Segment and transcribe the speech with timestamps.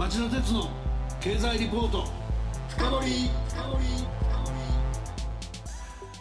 [0.00, 0.66] 町田鉄の
[1.20, 2.06] 経済リポート。
[2.70, 3.30] 深掘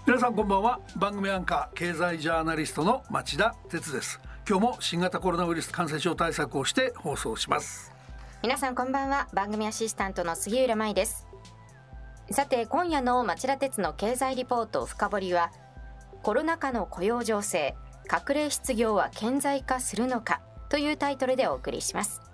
[0.05, 0.81] 皆さんこんばんは。
[0.97, 4.19] 番組アンカー経済ジャーナリストの町田鉄です。
[4.45, 7.93] 今日も新型コロナウイルス感染症対策をして放送します。
[8.43, 9.29] 皆さんこんばんは。
[9.33, 11.25] 番組アシスタントの杉浦舞です。
[12.31, 15.53] さて今夜の町田鉄の経済リポート深掘りは
[16.21, 17.75] コロナ禍の雇用情勢
[18.11, 22.28] 隠れ失業は顕在化するのかというタイトルでお送りします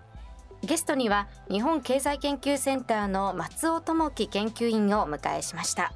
[0.65, 5.93] ゲストには日本経済研究センターの松尾智樹研究員をお迎えしました。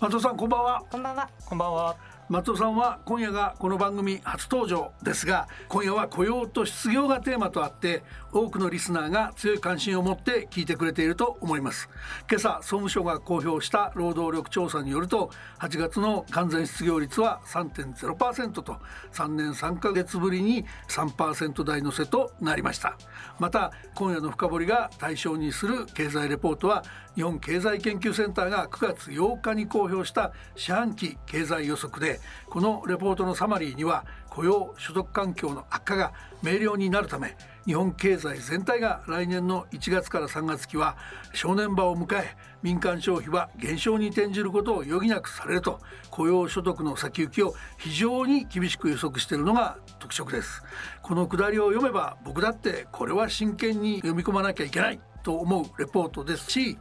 [0.00, 0.82] 松尾さんこんばんは。
[0.90, 1.28] こんばんは。
[1.44, 1.96] こんばんは
[2.32, 11.90] 松尾さんは今夜がこの番組初登場ですが今夜は雇用と失業がテーマとあって多くのリスナーが強い関心を持って聞いてくれていると思います。
[12.30, 18.78] 今朝総務省が公表した労働力調査によると8月の完全失業率は3.0%と
[19.12, 22.96] 3年3ヶ月ぶりに3%台乗せとなりました。
[23.38, 26.82] また今夜の深掘りが対象にする経済レポートは
[27.14, 40.96] 日本経済研究センターが9月8日に公表した四半期経済予測でこのレポートのサマリーには雇用所得環境の悪化が明瞭になるため日本経済全体が来年の1月から3月期は
[41.32, 50.62] 正念場を迎え民間消費は減少に転じることを余儀なくされると雇用所得の先行きを非常に厳しく予測しているのが特色です。
[51.02, 56.78] このくだりを読めば僕だってこれは真剣に読み込まなきゃいけないと思うレポートですし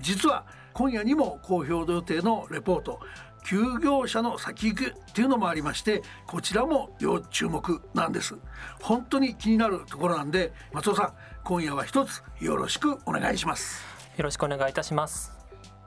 [0.00, 3.00] 実は今夜にも公表予定のレポート
[3.44, 8.34] 休業者の先行くっていうのもありましてこちらも要注目なんです。
[8.82, 11.12] 本当に気になるところなんで松尾さん
[11.44, 13.84] 今夜は一つよろしくお願いします。
[14.16, 15.32] よろしくお願いいたします。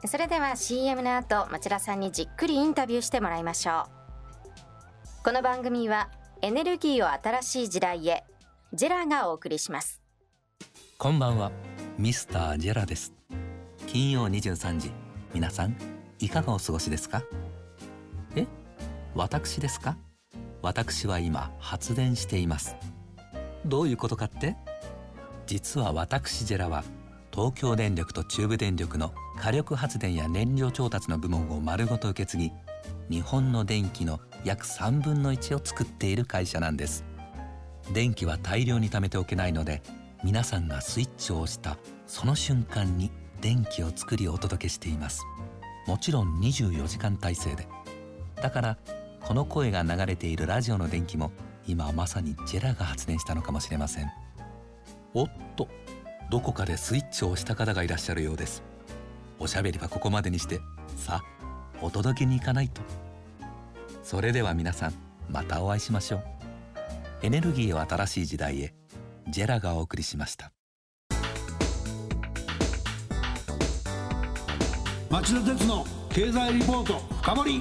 [0.06, 5.24] それでは CM の後町田さんにじっくりインタビューしてもらいましょう。
[5.24, 6.10] この番組は
[6.42, 8.24] エネルギーを新しい時代へ
[8.74, 10.02] ジェラがお送りします。
[11.00, 11.52] こんばんは
[11.98, 13.14] ミスタージェラです。
[13.88, 14.92] 金曜23時
[15.34, 15.76] 皆さん
[16.20, 17.24] いかがお過ごしですか？
[18.36, 18.46] え？
[19.16, 19.98] 私ですか？
[20.62, 22.76] 私は今発電しています。
[23.66, 24.56] どういうことかって？
[25.46, 26.84] 実は私ジェラは
[27.32, 32.52] 東京電力と中部電力の火力発電や燃料調達の部門を丸ごと受け継ぎ
[33.10, 37.06] 日本の電気の約3分の1を作っている会社なんです。
[37.94, 39.82] 電気は大量に貯めておけないので
[40.24, 41.78] 皆さんがスイッチを押した
[42.08, 45.24] その瞬間に電気を作りお届けしています。
[45.86, 47.68] もちろん24時間体制で
[48.42, 48.78] だから
[49.22, 51.32] この声が流れているラジオの電気も
[51.68, 54.12] 今まさにジェラが発電したのかもしれません。
[55.14, 55.68] おっと
[56.30, 58.64] どこかでスイッチを押した方がいらっしゃるようです。
[59.40, 60.60] おしゃべりはここまでにして。
[60.96, 61.24] さあ
[61.82, 62.82] お届けに行かないと。
[64.04, 64.94] それでは皆さん
[65.30, 66.24] またお会いしましょう。
[67.24, 68.74] エネルギーを新しい時代へ。
[69.28, 70.52] ジェラがお送りしました。
[75.10, 77.60] 町田鉄の経済リポート深掘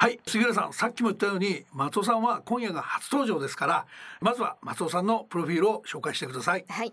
[0.00, 3.86] はい杉浦さんさっきも言ったように松尾さんは今夜が初登場ですから
[4.20, 6.64] まずは松尾さんのプロフィールを紹介してください。
[6.68, 6.92] はい。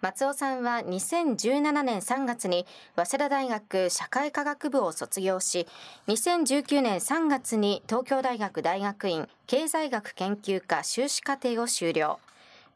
[0.00, 2.66] 松尾さんは2017年3月に
[2.96, 5.66] 早稲田大学社会科学部を卒業し
[6.08, 12.18] 2019年3月に東京大学大学院経済学研究科修士課程を修了。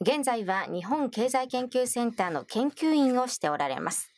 [0.02, 4.10] 現在は日本経済研究センターの研究員をしておられます。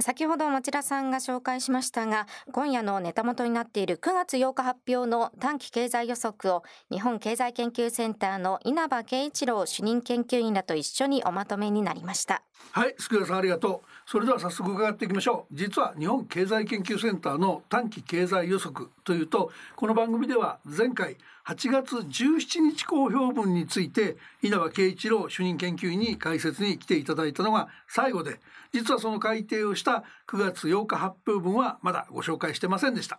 [0.00, 12.42] 先ほど町田さんが紹介しましたが今夜のネタ元になっている9月8日発表の短期経済予測を日本経済研究センターの稲葉圭一郎主任研究員らと一緒におまとめになりました。
[12.72, 13.88] はい福田さんありがとう。
[14.06, 15.54] それでは早速伺っていきましょう。
[15.54, 21.16] 実は日本経済研究センターの短期経済予測というとこの番組では前回
[21.50, 28.38] 8月17日公表分について稲葉圭一郎主任研究員に解説に来ていただいたのが最後で
[28.72, 33.18] 実はその改定をした9月8日発表分はまだご紹介してませんでした。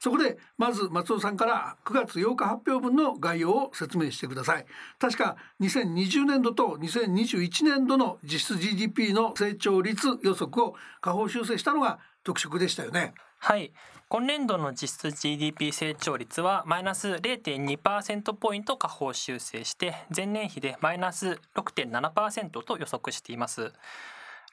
[0.00, 4.66] そこでまず松尾さんから9月8日発表分の概要を説明してください。
[4.98, 13.14] 確か2020年度と2021年度の実質 GDP の成長率予測を下方修正したのが特色でしたよね。
[13.38, 13.72] はい。
[14.08, 23.72] 今年度の実質 GDP 成長率はマイナス0.2%ポイント下方修正して前年比でマイナス6.7%と予測しています。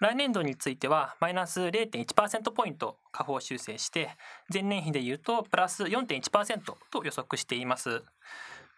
[0.02, 4.10] 来年度についてはマイナス0.1%ポイント下方修正して
[4.54, 6.60] 前年比でいうとプラス4.1%
[6.92, 8.04] と予測しています。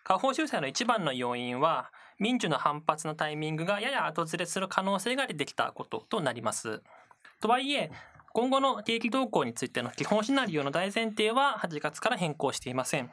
[0.04, 6.82] 下方修正の一番の要因は民主の反発のタイミングがやや後ずれする可能性が出てきたこととなります。
[7.42, 7.92] とはいえ
[8.38, 13.10] 今後の景気動向についての基本シナリオの大前提は8月から変更していません。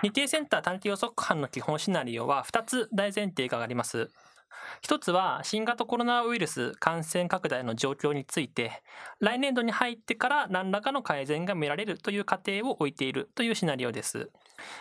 [0.00, 4.08] 日程センター短期予測班の基本シナリオは2つ大前提があります。
[4.80, 8.82] 一つは新型コロナウイルス感染拡大の状況について
[9.20, 14.30] 来年度に入ってから何らかの改善が見られるという過程を置いているというシナリオです。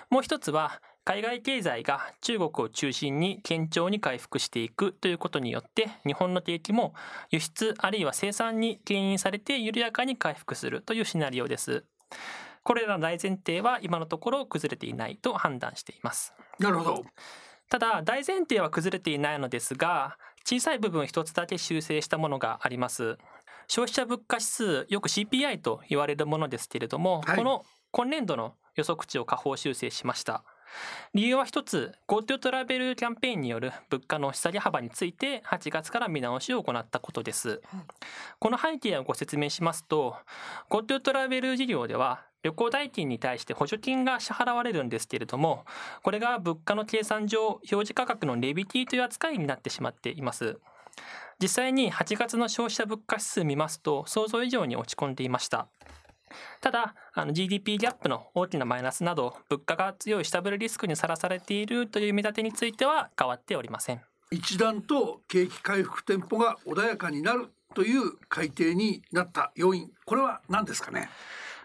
[0.09, 6.93] もう一つは海外経済が中国を中心に堅調に回復していくということによって日本の景気も
[7.29, 11.83] 輸出あるいは生産に牽引されて緩やかに回復するというシナリオです。
[12.63, 16.33] これらの大前提は今のところ崩れていないと判断しています。
[16.59, 17.03] なるほど。
[17.69, 23.17] ただ大前提は崩れていないのですが小さい部分一つだけ修正したものがあります。
[23.67, 30.43] 消費者物価指数よく CPI と言われるものですけれども、はい、この今年度の予測値を下方修正しました
[31.13, 37.61] 理由は一つ GoTo トラベルキャンペーンによる物価の押し下げ幅について8月から見直しを行ったことです、
[38.39, 40.15] この背景をご説明しますと
[40.69, 45.65] GoTo トラベル事業では旅行代金に対して補助金が支払われるんですけれども
[46.01, 50.57] これが物価の計算上表示価格のレビティという扱いになってしまっています。
[51.41, 55.67] 実際に8月の消費者物価指数見ますと想像以上に落ち込んでいました
[56.61, 56.95] ただ
[57.31, 64.01] GDP ギャップの大きなマイナスなど物価が強い下振れリスクにさらされているという見立てについては変わっておりません。
[64.31, 71.09] 一段と景気回復テンポが穏やかになるという改定になった要因これは何ですかね？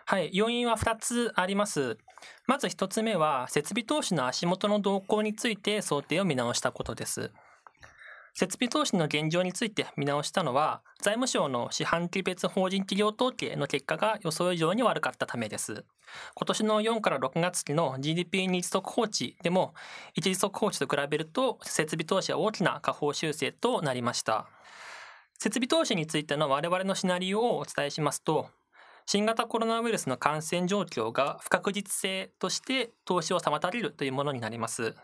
[0.05, 1.99] はい要因は2つあります。
[2.47, 7.31] まず1つ目は設備投資の足元の動向について想定を見直したことです
[8.39, 15.85] 設備投資の現状について見直したのは、財務省の四半期別法人企業統計の結果が予想以上に悪かったためです。
[16.37, 19.75] 今年の4から6月期の GDP 日速報値でも、
[20.15, 24.47] 一時速報値と比べると設備投資は大きな下方修正となりました。
[25.41, 28.51] 設備投資についての我々のシナリオをお伝えしますと、
[29.05, 34.95] 新型コロナウイルスの感染状況が不確実性として投資を妨げるというものになります。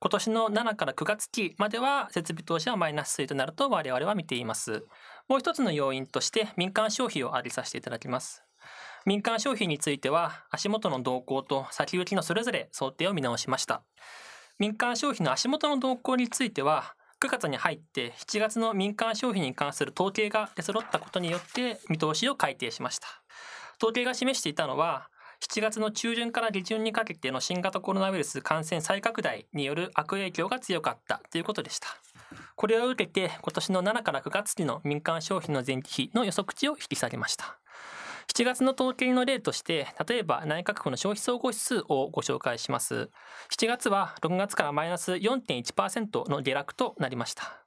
[0.00, 4.84] 今年の7から9月期までは設備投資はマイナス推となると我々は見ています。
[5.28, 8.44] もう一つの要因として民間消費を挙げさせていただきます。
[9.06, 13.82] 民間消費については足元の動向と先行きのそれぞれ想定を見直しました。
[14.58, 23.08] 民間消費の足元の動向については9月に入って7月の民間消費に関する統計が出揃ったことによって見通しを改定しました。
[23.78, 25.08] 統計が示していたのは
[25.44, 31.88] 7月の中旬から下旬にかけての新型コロナウイルス感染再拡大による悪影響が強かったということでした。
[32.56, 37.58] これを受けて今年の7から9月期の民間消費の前期比の予測値を引き下げました。
[38.34, 43.10] 7月の統計の例として、例えば内閣府の消費総合指数をご紹介します。
[43.50, 47.60] 7月は6月からマイナス4.1%の下落となりました。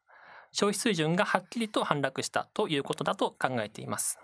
[0.51, 4.19] 消費水準がはっきりと反落したということだと考えています。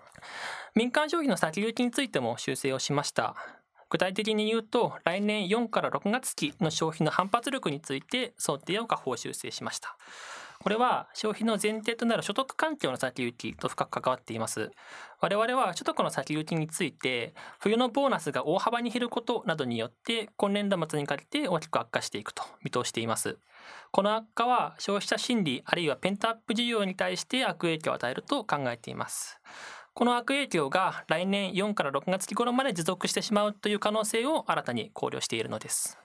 [0.74, 3.34] 民間消費の先行きについても修正をしました。
[3.90, 9.96] 具体的に言うと、来年4から6月期の消費の反発力について想定を下方修正しました。
[10.64, 14.70] これは消費の前提となる所得環境の先行きと深く関わっています。
[15.20, 23.38] 我々は所得の先行きについて、冬のボーナスが大幅に減ることなどによって、今年度末にかけて大きく悪化していくと見通しています。
[23.90, 29.40] この悪化は消費者心理あるいはペンタアップ需要に対して悪影響を与えると考えています。
[29.94, 35.96] この悪影響が来年4から6月期頃まで持続してしまうという可能性を新たに考慮しているのです。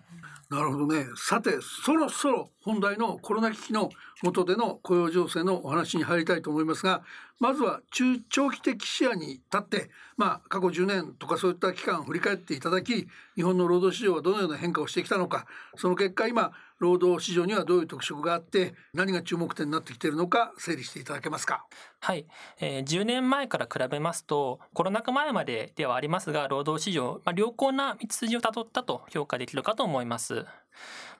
[0.51, 1.05] なるほどね。
[1.15, 3.89] さて、そろそろ本題のコロナ危機の
[4.21, 7.03] 下での雇用情勢のお話に入りたいと思いますが、
[7.39, 15.45] まずは中長期的視野に立って、まあ過去10年とかそういった期間を振り返っていただき、日本の労働市場はどのような変化をしてきたのか、
[15.77, 21.65] その結果今労働市場にはどういう特色があって何が注目点になってきているのか整理していただけますか？
[21.99, 22.25] はい、
[22.59, 30.45] えー、10年前から比べますとコロナ禍前までではありますが労働市場、まあ、良好な道筋をたどったと評価できるかと思います。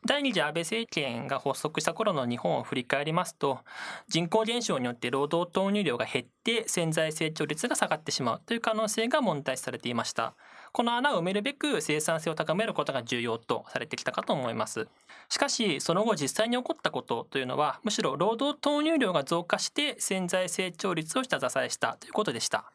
[0.06, 3.60] 第二次安倍政権が発足した頃の日本を振り返りますと
[4.08, 10.36] 人口減少によって労働投入量が減って潜在成長率が下がってしまうという可能性が問題視されていました。
[10.72, 14.88] この穴を埋めるべく生産性を高めることが重要とされてきたかと思います。
[15.27, 22.72] しかしその後実際に起こったことというのはむしろ労働投入量が増加して潜在成長率を下支えしたということでした。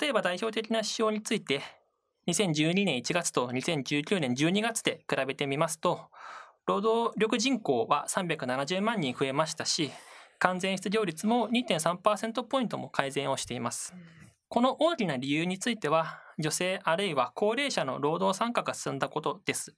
[0.00, 1.62] 例えば代表的な指標について
[2.28, 6.00] 2012年1月と2019年12月で比べてみますと
[6.66, 9.92] 労働力人口は370万人増えましたし、
[10.40, 13.94] 完全失業率も2.3%ポイントも改善をしています。
[14.48, 19.76] この大きな理由については、女性あるいは高齢者の労働参加が進んだことです。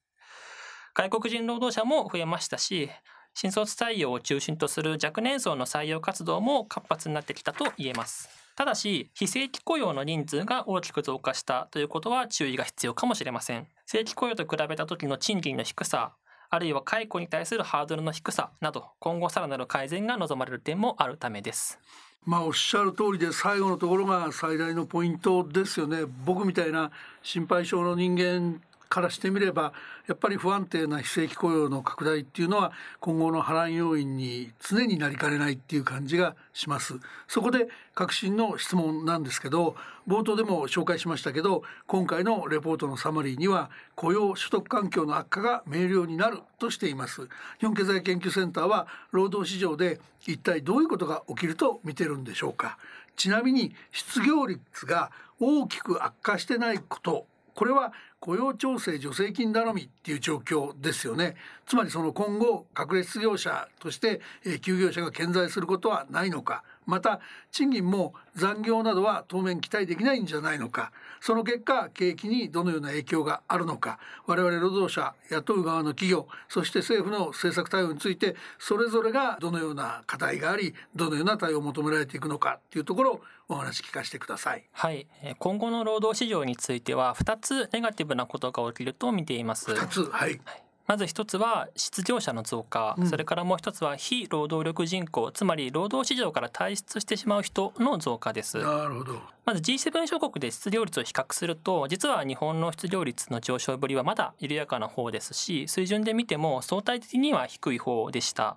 [0.95, 2.89] 外国人労働者も増えましたし、
[3.35, 8.48] 新卒採用を中心とする若年層の採用活動も活発になってきたと言えます。
[8.59, 13.69] ただし非正規雇用の人数が大きく増加したということは注意が必要かもしれません。
[13.87, 16.11] 正規雇用と比べた時の賃金の低さ
[16.51, 21.79] あるいは解雇に対するハードルの低さなど今後さらなる改善が望まれる点もあるためです。
[22.25, 25.99] まあおっしゃる通りで最後のところが最大のポイントですよね。
[26.25, 26.91] 僕みたいな
[27.23, 29.73] 心配性の人間からしてみれば
[30.07, 36.95] やっぱり不安定な非正規雇用の拡大っていうのは今後の波乱要因に常になりかねないっていう感じがします。
[37.27, 39.77] そこで革新の質問なんですけど
[40.07, 47.29] 冒頭でも紹介しましたけど今回のレポートのサマリーには雇用所得環境の悪化が明瞭になるとしています。
[47.59, 52.79] 日本経済研究センターは労働市場で一体どういうことが起きると見てるんでしょうか。
[53.17, 57.27] ちなみに失業率が大きく悪化してないこと
[57.59, 61.35] これは雇用調整助成金頼みっていう状況ですよね。
[61.67, 64.21] つまりその今後隠れ失業者として
[64.61, 66.63] 休業者が健在することはないのか。
[66.89, 67.21] また
[67.53, 70.91] 賃金も残業などは当面期待できないんじゃないのか。
[71.21, 73.99] その結果景気にどのような影響があるのか。
[74.27, 84.65] 我々労働者雇う側の企業そして政府の政策対応についてそれぞれがどのような課題がありどのような対応を求められていくのかというところをお話聞かせてください。
[84.73, 85.07] はい。
[85.39, 89.71] 今後の労働市場については2つネガティブなことが起きると見ています。
[89.73, 90.05] 2つ。
[90.11, 90.41] はい
[90.89, 98.57] まず一つは失業者の増加、うん、それからもう一つは非労働力人口つまり労働市場から退出してしまう人の増加です。
[98.57, 99.21] なるほど。
[99.45, 108.57] まず G7 諸国で失業率を比較すると実は日本の失業率の上昇ぶりはまだ緩やかな方ですし水準で見ても相対的には低い方でした。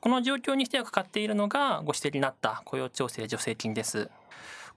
[0.00, 4.10] この状況にしてはかかっているのがご指摘になった雇用調整助成金です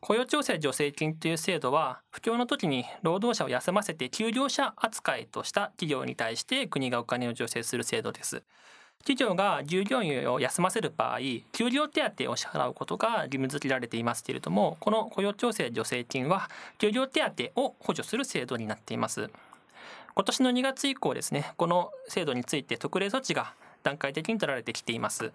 [0.02, 8.42] 雇用調整助成金という制度は不況の時に労働者を休ませて休業者扱いとした企業に対して国がお金を助成する制度です。
[9.04, 11.20] 企業が従業員を休ませる場合
[11.52, 17.22] 給料手当を支払うことが義務付けられていますけれどもこの雇用調整助成金は給料手
[17.54, 19.32] 当を補助する制度になっています
[20.14, 25.32] 今年の2月以降ですねこの制度について特例措置が段階的に取られてきています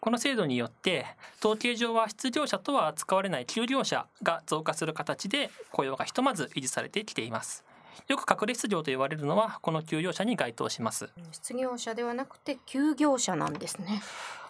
[0.00, 1.06] この制度によって
[1.40, 7.64] 統計上は失業者とは扱われない休業者が増加する形で雇用がひとまず維持されてきています。
[8.06, 11.10] よく隠れ失業と言われるのはこの休業者に該当します。
[11.32, 14.00] 失業者ではなくて休業者なんですね。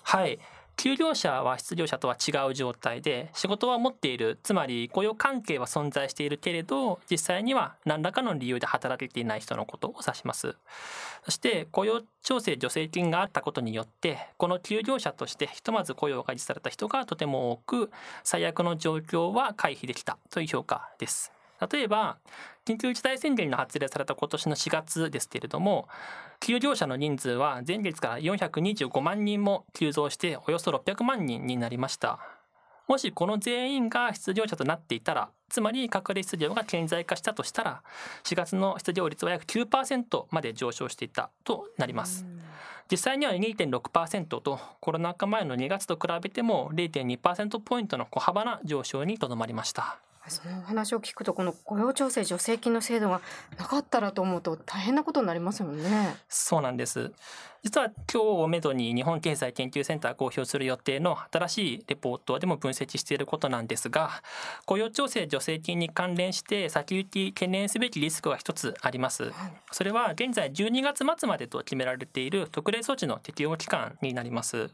[0.02, 0.38] はい
[0.78, 10.56] 休業者は失業者とは違う状態で仕事は持っているつまり雇用関係は存在しているけれど実際には何らかの理由で働けていない人のことを指します。
[11.24, 17.90] そして雇用調整助成金があったことによってこの休業者としてひとまず雇用が維持された人がとても多く
[18.22, 21.37] 最悪の状況は回避できたという評価です。
[21.70, 22.18] 例えば
[22.64, 25.88] 緊急事態宣言が発令された今年の4月ですけれども
[26.40, 32.18] 休業者の人数は前月から425万人も急増しておよそ600万人になりました。
[32.86, 37.82] もしこの全員が失業者となっていたらつまり隠れ失業が顕在化したとしたら
[38.24, 42.24] 4月の失業率は約9%まで上昇していたとなります。
[42.90, 49.98] 実際には2.6%とコロナ禍前の2月と比べても0.2%ポイントの小幅な上昇にとどまりました
[50.30, 53.20] その話を聞くとこの雇用調整助成金の制度が
[53.58, 56.16] なかったらと思うと大変なことになりますよね。
[56.28, 57.12] そうなんです。
[57.62, 64.22] 実は今日をめどに日本経済研究センター公表する予定の新しいレポートでも分析していることなんですが
[64.64, 69.32] 雇用調整助成金に関連して先行き懸念すべきリスクが一つあります。
[69.72, 74.70] それは現在12月末までと決められている特例措置の適用期間になります。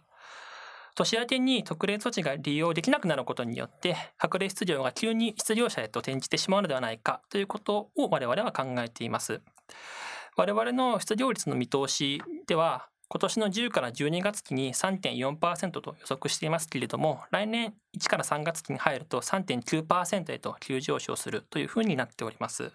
[0.95, 9.41] 年明けに特例措置が利用できなくなることによって隠れ失業が急に失業者へと転じてしまうのではないかということを我々は考えています。
[10.37, 22.73] 我々の失業率の見通しでは今年の10から12月期に3.4%と予測していますけれども来年1から3月期に入ると3.9%へと急上昇するというふうになっております。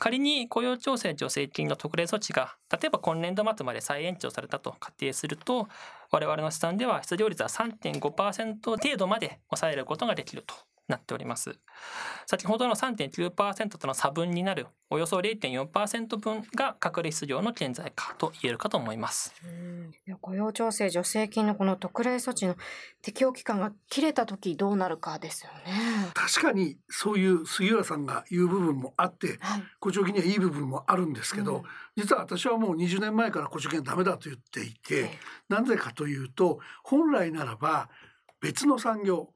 [0.00, 5.68] 仮に雇用調整助成金の特例措置が例えば今年度末まで再延長されたと仮定すると
[6.10, 10.54] 我々の試算では失業率は3.5%程度まで抑えることができると
[10.90, 11.58] なっております。
[12.26, 19.32] 先ほどの3.9%との差分になるおよそ0.4%分が隠れ失業の顕在化と言えるかと思います。
[20.20, 22.56] 雇用調整助成金のこの特例措置の
[23.02, 25.80] 適用期間が切れた時どうなるかですよね。
[26.14, 31.62] 確かにそういう杉浦さんが言う部分もあって、はい、補助金にはいい部分もあるんですけど、うん、
[31.96, 35.10] 実は私はもう20年前から補助金はダメだと言っていて、はい、
[35.48, 37.88] なぜかというと本来ならば
[38.40, 39.28] 別の産業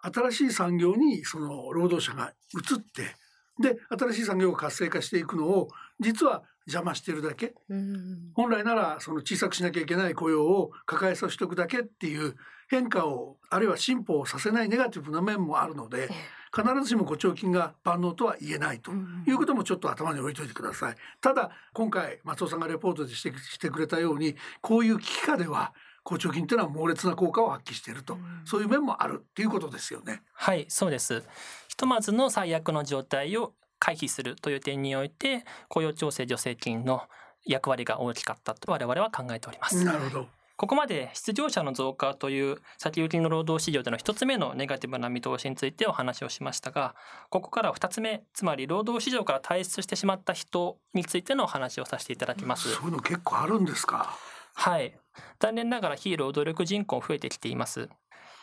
[0.00, 3.16] 新しい産業にその労働者が移って
[3.60, 5.68] で新しい産業が活性化していくのを
[6.00, 7.54] 実は邪魔してるだけ。
[7.70, 8.30] うん。
[8.34, 12.36] 本来ならその小さくしなきゃいけない雇用を抱えさせておくだけっていう
[12.68, 16.08] 変化をあるいは進歩をさせないネガティブな面もあるので
[16.54, 20.96] 必ずしも誤調金が万能とは言えないとうんいうこともちょっと頭に置いといてください。
[21.20, 30.22] ただ今回松尾さんがレポートでしてしてくれたようにこういう危機下では好調金っていうのは猛烈な効果を発揮していると、うんそういう面もあるっていうことですよね。
[30.32, 31.22] はいそうです
[31.68, 37.02] ひとまずの最悪の状態を回避するという点において雇用調整助成金の
[37.44, 39.84] 役割が大きかったと我々は考えております。
[39.84, 40.37] なるほど。
[40.58, 46.96] ここまで失業者の増加という先行きの労働市場での一つ目のネガティブな見通しについてお話をしましたが
[47.30, 52.72] ここからは二つ目つまり労働市場から退出してしまった人についてのお話をさせていただきます。
[52.74, 54.18] そういうの結構あるんですか？
[54.54, 54.98] はい
[55.38, 57.88] 残念ながら非労働力人口増えてきています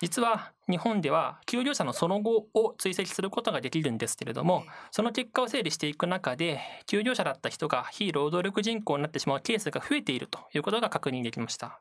[0.01, 11.79] 実は日本では給料者のその後を追跡することができるんですけれどもその結果を整理していく中で給料者だった人が非労働力人口になってしまうケースが増えているということが確認できました。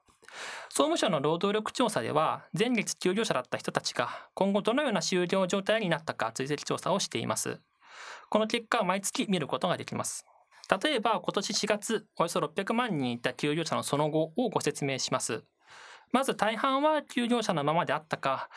[0.68, 7.60] 総務省の労働力調査では前月給料者だった人たちが今後どのような就業状態になったか追跡調査をしています。
[8.30, 10.26] この結果は毎月見ることができます。
[10.82, 15.44] 例えば今年4月およそ600万人いた給料者のその後をご説明します
[16.14, 18.48] まず大半は給料者のままであったか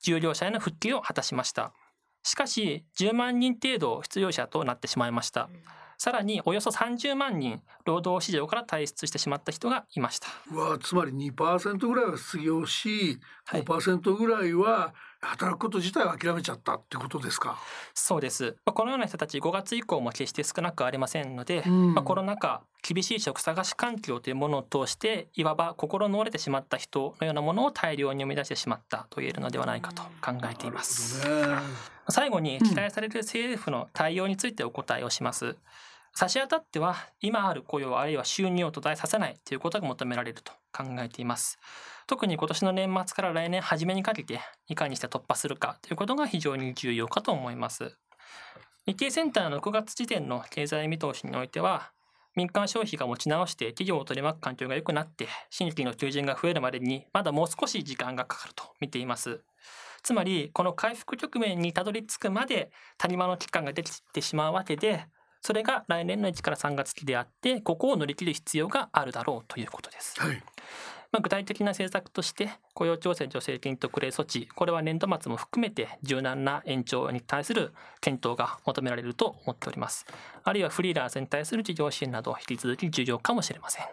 [0.00, 1.74] 従業者への復帰を果たしました。
[2.22, 5.50] しかし10万人程度失業者となってしまいました。
[5.98, 10.28] さらにおよそ30万人労働市場から退出してしまった人がいました。
[10.50, 13.62] うわつまり2%ぐらいは失業しはい。
[13.62, 17.56] 5%ぐらいは働くこと自体を諦めちゃったってことですか？
[17.94, 31.26] そうですまあこのような人たち5月以降も決して少なくありませんので、うんまあ、コロナ禍厳しい職探し環境というものを通していわば心の折れてしまった人のようなものを大量に生み出してしまったと言えるのではないかと考えています。
[31.28, 31.56] ね
[32.08, 35.56] 最後に期待される政府の対応についてお答えをします。
[36.14, 41.58] 差し当たっては今ある雇用あるいは収入を途絶えさせないということが求められると考えています。
[42.06, 47.96] 特に今年の年末から来年初めにかけていかにして突破するかということが非常に重要かと思います。
[48.86, 51.92] 日経センターの6月時点の経済見通しにおいては
[52.34, 59.40] 民間消費が持ち直して企業を取り巻く環境が良くなって新規の求人が増えるまでにまだもう少し時間がかかると見ています。
[60.02, 65.06] つまりこの回復局面にたどり着くまで谷間の期間ができてしまうわけで
[65.42, 70.14] それが来年の1から3月期であってここを乗り切る必要があるだろうということです。
[70.20, 70.42] はい。
[71.10, 80.06] まあ、具体的な政策として雇用調整助成金特例措置これは年度末も含めて柔軟な延長に対する検討が求められると思っております
[80.42, 83.86] あるいはフリーランスに対する事業支援など引き続き重要かもしれません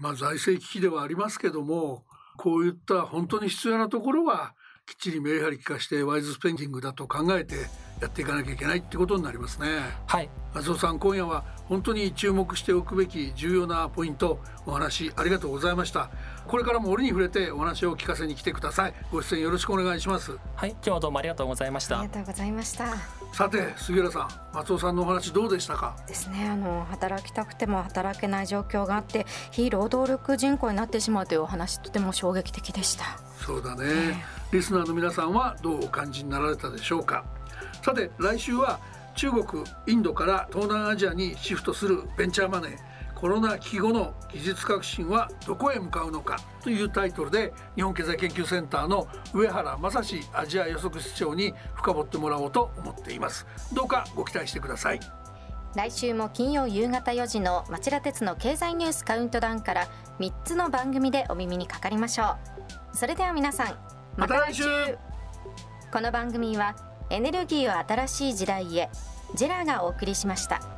[0.00, 2.04] まあ財政危機ではありますけども
[2.38, 4.54] こういった本当に必要なところは
[4.86, 7.56] きっちりメリハリ利かしてワイズスペンディングだと考えて
[8.00, 9.66] やっていかなきゃいけないってことになりますね。
[10.06, 10.28] はい。
[10.54, 16.10] 松尾さん今夜は本当に注目しておくべき重要なポイントお話ありがとうございました。
[16.46, 18.94] これからも折に触れてお話を聞かせに来てください。
[19.12, 20.38] ご出演よろしくお願いします。
[20.56, 21.98] はい今日はどうもありがとうございました。
[22.00, 22.86] ありがとうございました。
[23.32, 25.96] さて杉浦さん松尾さんのお話どうでしたか？
[26.06, 33.04] ですねあの働きたくても働けない状況があって非労働力人口になってしまうというお話とても衝撃的でした。
[33.44, 34.24] そうだね。
[34.50, 37.24] リスナーの皆さんはどうお感じになられたでしょうか？
[37.82, 38.80] さて来週は
[39.14, 42.88] 中国インドから東南アジアにシフトするベンチャーマネー
[43.18, 53.44] コロナ危機後の技術革新はどこへ向かうのかというタイトルで日本経済研究センターの上原正史アジア予測室長に深掘ってもらおうと思っています。
[53.72, 55.00] どうかご期待してください。
[55.74, 59.88] 来週も金曜夕方4時の町田鉄の経済ニュースカウントダウンから
[60.20, 62.36] 3つの番組でお耳にかかりましょ
[62.92, 62.96] う。
[62.96, 63.76] それでは皆さん
[64.16, 64.62] また来週。
[65.92, 66.76] この番組は
[67.10, 68.90] エネルギーを新しい時代へ。
[69.34, 70.77] ジェラがお送りしました。